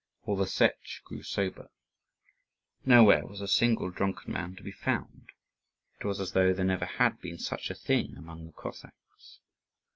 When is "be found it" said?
4.63-6.05